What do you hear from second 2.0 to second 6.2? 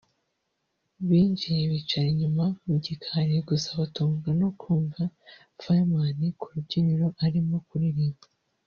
inyuma mu gikari gusa batungurwa no kumva Fireman